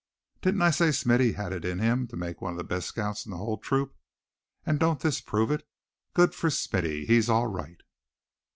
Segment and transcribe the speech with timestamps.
[0.41, 3.23] Didn't I say Smithy had it in him to make one of the best scouts
[3.23, 3.95] in the whole troop;
[4.65, 5.63] and don't this prove it?
[6.15, 7.83] Good for Smithy; he's all right!"